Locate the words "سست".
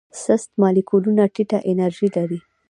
0.25-0.49